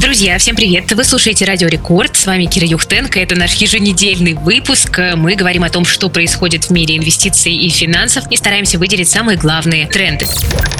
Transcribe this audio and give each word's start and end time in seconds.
Друзья, 0.00 0.38
всем 0.38 0.54
привет! 0.54 0.92
Вы 0.92 1.02
слушаете 1.02 1.44
Радио 1.44 1.66
Рекорд. 1.66 2.14
С 2.14 2.24
вами 2.24 2.44
Кира 2.44 2.66
Юхтенко. 2.68 3.18
Это 3.18 3.34
наш 3.34 3.54
еженедельный 3.54 4.34
выпуск. 4.34 4.96
Мы 5.16 5.34
говорим 5.34 5.64
о 5.64 5.70
том, 5.70 5.84
что 5.84 6.08
происходит 6.08 6.66
в 6.66 6.70
мире 6.70 6.96
инвестиций 6.96 7.52
и 7.52 7.68
финансов 7.68 8.22
и 8.30 8.36
стараемся 8.36 8.78
выделить 8.78 9.08
самые 9.08 9.36
главные 9.36 9.88
тренды. 9.88 10.26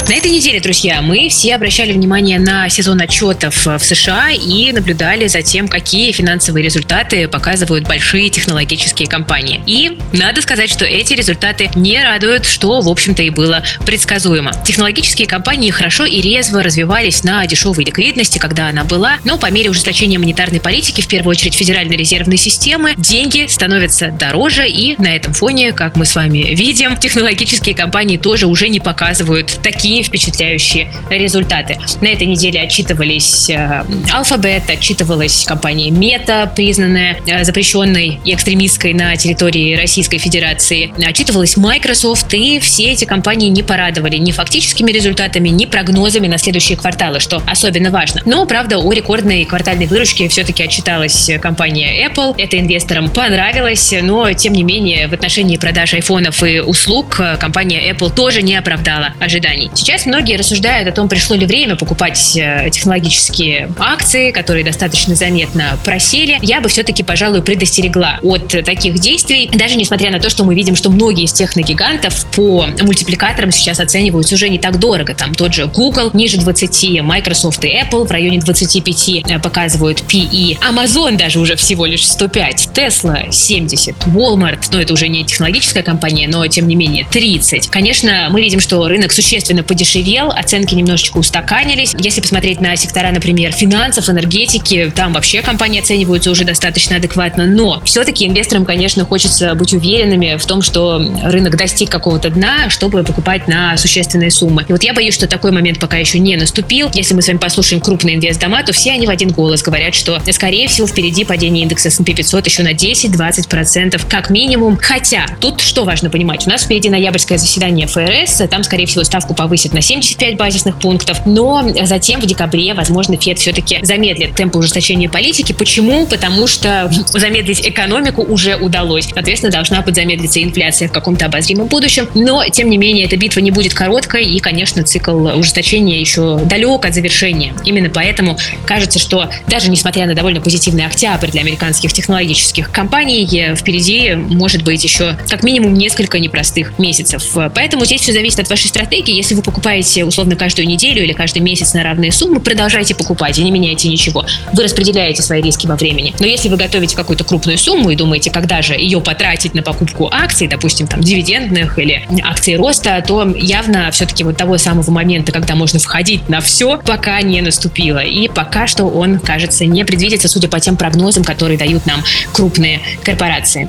На 0.08 0.14
этой 0.14 0.30
неделе, 0.30 0.60
друзья, 0.60 1.02
мы 1.02 1.28
все 1.30 1.56
обращали 1.56 1.92
внимание 1.92 2.38
на 2.38 2.68
сезон 2.68 3.00
отчетов 3.00 3.66
в 3.66 3.78
США 3.80 4.30
и 4.30 4.70
наблюдали 4.72 5.26
за 5.26 5.42
тем, 5.42 5.66
какие 5.66 6.12
финансовые 6.12 6.64
результаты 6.64 7.26
показывают 7.26 7.88
большие 7.88 8.30
технологические 8.30 9.08
компании. 9.08 9.60
И 9.66 9.98
надо 10.12 10.42
сказать, 10.42 10.70
что 10.70 10.84
эти 10.84 11.12
результаты 11.14 11.70
не 11.74 12.00
радуют, 12.02 12.46
что, 12.46 12.80
в 12.80 12.88
общем-то, 12.88 13.22
и 13.24 13.30
было 13.30 13.64
предсказуемо. 13.84 14.52
Технологические 14.64 15.26
компании 15.26 15.70
хорошо 15.70 16.04
и 16.04 16.20
резво 16.20 16.62
развивались 16.62 17.24
на 17.24 17.44
дешевой 17.46 17.84
ликвидности, 17.84 18.38
когда 18.38 18.68
она 18.68 18.84
была 18.84 19.07
была, 19.08 19.18
но 19.24 19.38
по 19.38 19.50
мере 19.50 19.70
ужесточения 19.70 20.18
монетарной 20.18 20.60
политики, 20.60 21.00
в 21.00 21.08
первую 21.08 21.32
очередь 21.32 21.54
Федеральной 21.54 21.96
резервной 21.96 22.36
системы, 22.36 22.94
деньги 22.96 23.46
становятся 23.48 24.10
дороже, 24.10 24.68
и 24.68 25.00
на 25.00 25.14
этом 25.14 25.32
фоне, 25.32 25.72
как 25.72 25.96
мы 25.96 26.04
с 26.04 26.14
вами 26.14 26.38
видим, 26.54 26.96
технологические 26.96 27.74
компании 27.74 28.16
тоже 28.16 28.46
уже 28.46 28.68
не 28.68 28.80
показывают 28.80 29.58
такие 29.62 30.02
впечатляющие 30.02 30.92
результаты. 31.10 31.78
На 32.00 32.08
этой 32.08 32.26
неделе 32.26 32.60
отчитывались 32.60 33.50
э, 33.50 33.84
Alphabet, 34.12 34.70
отчитывалась 34.70 35.44
компания 35.44 35.90
Meta, 35.90 36.50
признанная 36.54 37.18
э, 37.26 37.44
запрещенной 37.44 38.20
и 38.24 38.34
экстремистской 38.34 38.94
на 38.94 39.16
территории 39.16 39.76
Российской 39.76 40.18
Федерации, 40.18 40.92
отчитывалась 41.04 41.56
Microsoft, 41.56 42.32
и 42.34 42.58
все 42.60 42.92
эти 42.92 43.04
компании 43.04 43.48
не 43.48 43.62
порадовали 43.62 44.16
ни 44.16 44.32
фактическими 44.32 44.90
результатами, 44.90 45.48
ни 45.48 45.64
прогнозами 45.64 46.26
на 46.26 46.38
следующие 46.38 46.76
кварталы, 46.76 47.20
что 47.20 47.42
особенно 47.46 47.90
важно. 47.90 48.20
Но, 48.24 48.46
правда, 48.46 48.78
о 48.78 48.92
рекордной 48.98 49.44
квартальной 49.44 49.86
выручке 49.86 50.28
все-таки 50.28 50.62
отчиталась 50.62 51.30
компания 51.40 52.06
Apple. 52.06 52.34
Это 52.36 52.58
инвесторам 52.58 53.08
понравилось, 53.08 53.94
но, 54.02 54.32
тем 54.32 54.52
не 54.52 54.64
менее, 54.64 55.08
в 55.08 55.12
отношении 55.14 55.56
продаж 55.56 55.94
айфонов 55.94 56.42
и 56.42 56.60
услуг 56.60 57.20
компания 57.38 57.90
Apple 57.90 58.12
тоже 58.12 58.42
не 58.42 58.56
оправдала 58.56 59.14
ожиданий. 59.20 59.70
Сейчас 59.74 60.06
многие 60.06 60.36
рассуждают 60.36 60.88
о 60.88 60.92
том, 60.92 61.08
пришло 61.08 61.36
ли 61.36 61.46
время 61.46 61.76
покупать 61.76 62.36
э, 62.36 62.68
технологические 62.70 63.70
акции, 63.78 64.30
которые 64.32 64.64
достаточно 64.64 65.14
заметно 65.14 65.78
просели. 65.84 66.38
Я 66.42 66.60
бы 66.60 66.68
все-таки, 66.68 67.02
пожалуй, 67.02 67.42
предостерегла 67.42 68.18
от 68.22 68.48
таких 68.48 68.98
действий, 68.98 69.48
даже 69.52 69.76
несмотря 69.76 70.10
на 70.10 70.20
то, 70.20 70.28
что 70.28 70.44
мы 70.44 70.54
видим, 70.54 70.76
что 70.76 70.90
многие 70.90 71.24
из 71.24 71.32
техногигантов 71.32 72.26
по 72.26 72.66
мультипликаторам 72.82 73.52
сейчас 73.52 73.80
оцениваются 73.80 74.34
уже 74.34 74.48
не 74.48 74.58
так 74.58 74.78
дорого. 74.78 75.14
Там 75.14 75.34
тот 75.34 75.54
же 75.54 75.66
Google 75.66 76.10
ниже 76.12 76.38
20, 76.38 77.02
Microsoft 77.02 77.64
и 77.64 77.68
Apple 77.68 78.06
в 78.06 78.10
районе 78.10 78.40
20 78.40 78.77
25 78.80 79.30
э, 79.30 79.38
показывают 79.38 80.02
PE. 80.08 80.58
Amazon 80.60 81.16
даже 81.16 81.40
уже 81.40 81.56
всего 81.56 81.86
лишь 81.86 82.06
105. 82.06 82.70
Tesla 82.74 83.30
70. 83.30 83.96
Walmart, 84.06 84.68
ну 84.72 84.78
это 84.78 84.92
уже 84.92 85.08
не 85.08 85.24
технологическая 85.24 85.82
компания, 85.82 86.28
но 86.28 86.46
тем 86.46 86.68
не 86.68 86.76
менее 86.76 87.06
30. 87.10 87.68
Конечно, 87.68 88.28
мы 88.30 88.40
видим, 88.40 88.60
что 88.60 88.86
рынок 88.88 89.12
существенно 89.12 89.62
подешевел, 89.62 90.30
оценки 90.30 90.74
немножечко 90.74 91.18
устаканились. 91.18 91.94
Если 91.98 92.20
посмотреть 92.20 92.60
на 92.60 92.76
сектора, 92.76 93.10
например, 93.10 93.52
финансов, 93.52 94.08
энергетики, 94.08 94.92
там 94.94 95.12
вообще 95.12 95.42
компании 95.42 95.80
оцениваются 95.80 96.30
уже 96.30 96.44
достаточно 96.44 96.96
адекватно, 96.96 97.46
но 97.46 97.80
все-таки 97.84 98.26
инвесторам, 98.26 98.64
конечно, 98.64 99.04
хочется 99.04 99.54
быть 99.54 99.72
уверенными 99.72 100.36
в 100.36 100.46
том, 100.46 100.62
что 100.62 100.98
рынок 101.22 101.56
достиг 101.56 101.90
какого-то 101.90 102.30
дна, 102.30 102.70
чтобы 102.70 103.02
покупать 103.02 103.48
на 103.48 103.76
существенные 103.76 104.30
суммы. 104.30 104.64
И 104.68 104.72
вот 104.72 104.82
я 104.82 104.92
боюсь, 104.94 105.14
что 105.14 105.26
такой 105.26 105.50
момент 105.50 105.78
пока 105.78 105.96
еще 105.96 106.18
не 106.18 106.36
наступил. 106.36 106.90
Если 106.94 107.14
мы 107.14 107.22
с 107.22 107.28
вами 107.28 107.38
послушаем 107.38 107.80
крупные 107.80 108.16
инвест-дома, 108.16 108.62
то 108.68 108.74
все 108.74 108.92
они 108.92 109.06
в 109.06 109.10
один 109.10 109.30
голос 109.30 109.62
говорят, 109.62 109.94
что, 109.94 110.20
скорее 110.30 110.68
всего, 110.68 110.86
впереди 110.86 111.24
падение 111.24 111.62
индекса 111.62 111.88
S&P 111.88 112.12
500 112.12 112.46
еще 112.48 112.62
на 112.62 112.74
10-20% 112.74 113.98
как 114.10 114.28
минимум. 114.28 114.76
Хотя, 114.76 115.24
тут 115.40 115.62
что 115.62 115.84
важно 115.84 116.10
понимать, 116.10 116.46
у 116.46 116.50
нас 116.50 116.64
впереди 116.64 116.90
ноябрьское 116.90 117.38
заседание 117.38 117.86
ФРС, 117.86 118.42
там, 118.50 118.62
скорее 118.64 118.84
всего, 118.84 119.04
ставку 119.04 119.32
повысят 119.32 119.72
на 119.72 119.80
75 119.80 120.36
базисных 120.36 120.78
пунктов, 120.78 121.24
но 121.24 121.66
затем 121.84 122.20
в 122.20 122.26
декабре, 122.26 122.74
возможно, 122.74 123.16
Фед 123.16 123.38
все-таки 123.38 123.78
замедлит 123.80 124.34
темпы 124.34 124.58
ужесточения 124.58 125.08
политики. 125.08 125.54
Почему? 125.54 126.04
Потому 126.04 126.46
что 126.46 126.92
замедлить 127.06 127.66
экономику 127.66 128.22
уже 128.22 128.56
удалось. 128.56 129.08
Соответственно, 129.14 129.50
должна 129.50 129.80
быть 129.80 129.94
замедлиться 129.94 130.42
инфляция 130.42 130.88
в 130.88 130.92
каком-то 130.92 131.24
обозримом 131.24 131.68
будущем, 131.68 132.06
но, 132.12 132.44
тем 132.44 132.68
не 132.68 132.76
менее, 132.76 133.06
эта 133.06 133.16
битва 133.16 133.40
не 133.40 133.50
будет 133.50 133.72
короткой, 133.72 134.26
и, 134.26 134.38
конечно, 134.40 134.82
цикл 134.82 135.38
ужесточения 135.38 135.98
еще 135.98 136.38
далек 136.44 136.84
от 136.84 136.92
завершения. 136.92 137.54
Именно 137.64 137.88
поэтому 137.88 138.36
кажется, 138.66 138.98
что 138.98 139.30
даже 139.46 139.70
несмотря 139.70 140.06
на 140.06 140.14
довольно 140.14 140.40
позитивный 140.40 140.86
октябрь 140.86 141.30
для 141.30 141.40
американских 141.40 141.92
технологических 141.92 142.70
компаний, 142.70 143.54
впереди 143.56 144.14
может 144.14 144.62
быть 144.62 144.82
еще 144.82 145.16
как 145.28 145.42
минимум 145.42 145.74
несколько 145.74 146.18
непростых 146.18 146.78
месяцев. 146.78 147.24
Поэтому 147.54 147.84
здесь 147.84 148.00
все 148.00 148.12
зависит 148.12 148.40
от 148.40 148.50
вашей 148.50 148.68
стратегии. 148.68 149.14
Если 149.14 149.34
вы 149.34 149.42
покупаете 149.42 150.04
условно 150.04 150.36
каждую 150.36 150.66
неделю 150.66 151.02
или 151.02 151.12
каждый 151.12 151.40
месяц 151.40 151.74
на 151.74 151.82
равные 151.82 152.12
суммы, 152.12 152.40
продолжайте 152.40 152.94
покупать 152.94 153.38
и 153.38 153.44
не 153.44 153.50
меняйте 153.50 153.88
ничего. 153.88 154.24
Вы 154.52 154.64
распределяете 154.64 155.22
свои 155.22 155.40
риски 155.42 155.66
во 155.66 155.76
времени. 155.76 156.14
Но 156.18 156.26
если 156.26 156.48
вы 156.48 156.56
готовите 156.56 156.96
какую-то 156.96 157.24
крупную 157.24 157.58
сумму 157.58 157.90
и 157.90 157.96
думаете, 157.96 158.30
когда 158.30 158.62
же 158.62 158.74
ее 158.74 159.00
потратить 159.00 159.54
на 159.54 159.62
покупку 159.62 160.08
акций, 160.12 160.48
допустим, 160.48 160.86
там 160.86 161.00
дивидендных 161.00 161.78
или 161.78 162.06
акций 162.22 162.56
роста, 162.56 163.02
то 163.06 163.24
явно 163.36 163.90
все-таки 163.90 164.24
вот 164.24 164.36
того 164.36 164.58
самого 164.58 164.90
момента, 164.90 165.32
когда 165.32 165.54
можно 165.54 165.78
входить 165.78 166.28
на 166.28 166.40
все, 166.40 166.78
пока 166.78 167.20
не 167.22 167.40
наступило. 167.40 167.98
И 167.98 168.28
пока 168.28 168.47
пока 168.48 168.66
что 168.66 168.86
он, 168.86 169.18
кажется, 169.18 169.66
не 169.66 169.84
предвидится, 169.84 170.26
судя 170.26 170.48
по 170.48 170.58
тем 170.58 170.78
прогнозам, 170.78 171.22
которые 171.22 171.58
дают 171.58 171.84
нам 171.84 172.02
крупные 172.32 172.80
корпорации. 173.04 173.68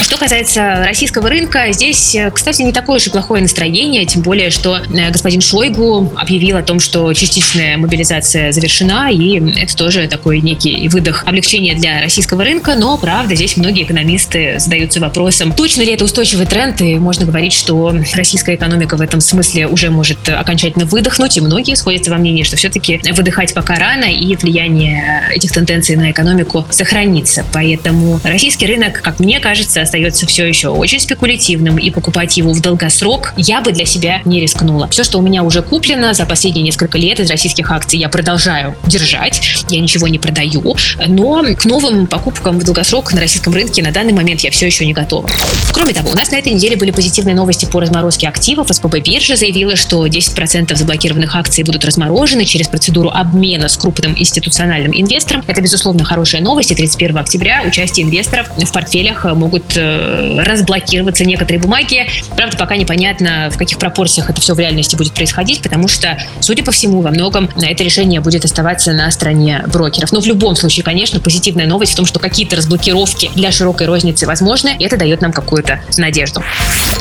Что 0.00 0.16
касается 0.16 0.84
российского 0.86 1.28
рынка, 1.28 1.72
здесь, 1.72 2.16
кстати, 2.32 2.62
не 2.62 2.72
такое 2.72 2.98
уж 2.98 3.08
и 3.08 3.10
плохое 3.10 3.42
настроение, 3.42 4.06
тем 4.06 4.22
более, 4.22 4.50
что 4.50 4.76
э, 4.76 5.10
господин 5.10 5.40
Шойгу 5.40 6.12
объявил 6.16 6.56
о 6.56 6.62
том, 6.62 6.78
что 6.78 7.12
частичная 7.14 7.76
мобилизация 7.76 8.52
завершена, 8.52 9.10
и 9.10 9.42
это 9.58 9.76
тоже 9.76 10.06
такой 10.06 10.40
некий 10.40 10.86
выдох 10.88 11.24
облегчения 11.26 11.74
для 11.74 12.00
российского 12.00 12.44
рынка, 12.44 12.76
но, 12.76 12.96
правда, 12.98 13.34
здесь 13.34 13.56
многие 13.56 13.82
экономисты 13.82 14.60
задаются 14.60 15.00
вопросом, 15.00 15.52
точно 15.52 15.82
ли 15.82 15.92
это 15.94 16.04
устойчивый 16.04 16.46
тренд, 16.46 16.80
и 16.80 16.94
можно 16.94 17.26
говорить, 17.26 17.54
что 17.54 17.92
российская 18.14 18.54
экономика 18.54 18.96
в 18.96 19.00
этом 19.00 19.20
смысле 19.20 19.66
уже 19.66 19.90
может 19.90 20.28
окончательно 20.28 20.84
выдохнуть, 20.84 21.36
и 21.36 21.40
многие 21.40 21.74
сходятся 21.74 22.12
во 22.12 22.18
мнении, 22.18 22.44
что 22.44 22.56
все-таки 22.56 23.00
выдыхать 23.16 23.52
пока 23.52 23.74
рано, 23.74 24.11
и 24.12 24.36
влияние 24.36 25.28
этих 25.34 25.52
тенденций 25.52 25.96
на 25.96 26.10
экономику 26.10 26.66
сохранится. 26.70 27.44
Поэтому 27.52 28.20
российский 28.24 28.66
рынок, 28.66 29.00
как 29.02 29.20
мне 29.20 29.40
кажется, 29.40 29.82
остается 29.82 30.26
все 30.26 30.46
еще 30.46 30.68
очень 30.68 31.00
спекулятивным, 31.00 31.78
и 31.78 31.90
покупать 31.90 32.36
его 32.36 32.52
в 32.52 32.60
долгосрок 32.60 33.34
я 33.36 33.60
бы 33.60 33.72
для 33.72 33.86
себя 33.86 34.20
не 34.24 34.40
рискнула. 34.40 34.88
Все, 34.88 35.04
что 35.04 35.18
у 35.18 35.22
меня 35.22 35.42
уже 35.42 35.62
куплено 35.62 36.14
за 36.14 36.26
последние 36.26 36.64
несколько 36.64 36.98
лет 36.98 37.20
из 37.20 37.30
российских 37.30 37.70
акций, 37.70 37.98
я 37.98 38.08
продолжаю 38.08 38.76
держать, 38.86 39.64
я 39.68 39.80
ничего 39.80 40.08
не 40.08 40.18
продаю, 40.18 40.76
но 41.06 41.44
к 41.56 41.64
новым 41.64 42.06
покупкам 42.06 42.58
в 42.58 42.64
долгосрок 42.64 43.12
на 43.12 43.20
российском 43.20 43.54
рынке 43.54 43.82
на 43.82 43.92
данный 43.92 44.12
момент 44.12 44.40
я 44.40 44.50
все 44.50 44.66
еще 44.66 44.84
не 44.84 44.92
готова. 44.92 45.28
Кроме 45.72 45.92
того, 45.94 46.10
у 46.10 46.14
нас 46.14 46.30
на 46.30 46.36
этой 46.36 46.52
неделе 46.52 46.76
были 46.76 46.90
позитивные 46.90 47.34
новости 47.34 47.64
по 47.64 47.80
разморозке 47.80 48.28
активов. 48.28 48.68
СПБ 48.68 49.00
биржа 49.00 49.36
заявила, 49.36 49.76
что 49.76 50.06
10% 50.06 50.74
заблокированных 50.74 51.34
акций 51.36 51.64
будут 51.64 51.84
разморожены 51.84 52.44
через 52.44 52.68
процедуру 52.68 53.10
обмена 53.10 53.68
с 53.68 53.76
крупным 53.76 54.01
крупным 54.02 54.18
институциональным 54.18 54.92
инвесторам. 54.94 55.44
Это, 55.46 55.60
безусловно, 55.60 56.04
хорошая 56.04 56.42
новость. 56.42 56.70
И 56.72 56.74
31 56.74 57.18
октября 57.18 57.62
участие 57.66 58.06
инвесторов 58.06 58.48
в 58.56 58.72
портфелях 58.72 59.24
могут 59.24 59.76
э, 59.76 60.42
разблокироваться 60.42 61.24
некоторые 61.24 61.60
бумаги. 61.60 62.06
Правда, 62.36 62.56
пока 62.56 62.76
непонятно, 62.76 63.50
в 63.50 63.56
каких 63.56 63.78
пропорциях 63.78 64.30
это 64.30 64.40
все 64.40 64.54
в 64.54 64.58
реальности 64.58 64.96
будет 64.96 65.12
происходить, 65.12 65.62
потому 65.62 65.88
что, 65.88 66.18
судя 66.40 66.64
по 66.64 66.72
всему, 66.72 67.00
во 67.00 67.10
многом 67.10 67.48
это 67.60 67.84
решение 67.84 68.20
будет 68.20 68.44
оставаться 68.44 68.92
на 68.92 69.10
стороне 69.10 69.62
брокеров. 69.72 70.12
Но 70.12 70.20
в 70.20 70.26
любом 70.26 70.56
случае, 70.56 70.84
конечно, 70.84 71.20
позитивная 71.20 71.66
новость 71.66 71.92
в 71.92 71.96
том, 71.96 72.06
что 72.06 72.18
какие-то 72.18 72.56
разблокировки 72.56 73.30
для 73.34 73.52
широкой 73.52 73.86
розницы 73.86 74.26
возможны, 74.26 74.74
и 74.78 74.84
это 74.84 74.96
дает 74.96 75.20
нам 75.20 75.32
какую-то 75.32 75.80
надежду. 75.96 76.42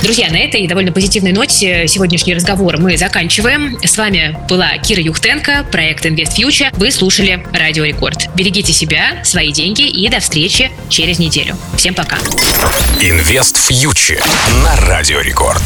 Друзья, 0.03 0.29
на 0.29 0.37
этой 0.37 0.67
довольно 0.67 0.91
позитивной 0.91 1.31
ноте 1.31 1.87
сегодняшний 1.87 2.33
разговор 2.33 2.77
мы 2.77 2.97
заканчиваем. 2.97 3.77
С 3.83 3.97
вами 3.97 4.37
была 4.49 4.77
Кира 4.77 5.01
Юхтенко, 5.01 5.65
проект 5.71 6.05
Invest 6.05 6.37
Future. 6.37 6.69
Слушали 6.91 7.43
Радио 7.53 7.83
Рекорд. 7.83 8.29
Берегите 8.35 8.73
себя, 8.73 9.23
свои 9.23 9.51
деньги 9.51 9.87
и 9.87 10.09
до 10.09 10.19
встречи 10.19 10.71
через 10.89 11.19
неделю. 11.19 11.57
Всем 11.75 11.95
пока. 11.95 12.17
Инвест 12.99 13.57
фьючер 13.57 14.23
на 14.63 14.75
Радио 14.75 15.21
Рекорд. 15.21 15.63